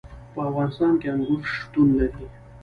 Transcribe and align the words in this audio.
په 0.33 0.39
افغانستان 0.49 0.91
کې 0.99 1.07
انګور 1.13 1.41
شتون 1.53 1.87
لري. 1.99 2.25